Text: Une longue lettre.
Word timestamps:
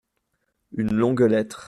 Une 0.71 0.89
longue 0.95 1.19
lettre. 1.21 1.59